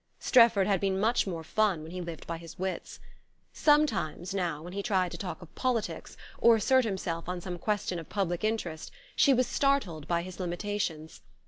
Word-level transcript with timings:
Strefford 0.17 0.65
had 0.65 0.79
been 0.79 0.99
much 0.99 1.27
more 1.27 1.43
fun 1.43 1.83
when 1.83 1.91
he 1.91 2.01
lived 2.01 2.25
by 2.25 2.39
his 2.39 2.57
wits. 2.57 2.99
Sometimes, 3.53 4.33
now, 4.33 4.63
when 4.63 4.73
he 4.73 4.81
tried 4.81 5.11
to 5.11 5.17
talk 5.19 5.43
of 5.43 5.53
politics, 5.53 6.17
or 6.39 6.55
assert 6.55 6.85
himself 6.85 7.29
on 7.29 7.39
some 7.39 7.59
question 7.59 7.99
of 7.99 8.09
public 8.09 8.43
interest, 8.43 8.89
she 9.15 9.31
was 9.31 9.45
startled 9.45 10.07
by 10.07 10.23
his 10.23 10.39
limitations. 10.39 11.21